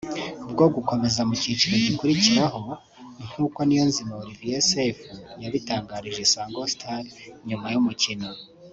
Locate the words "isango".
6.27-6.61